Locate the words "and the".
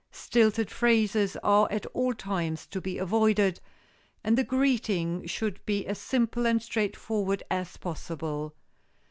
4.23-4.43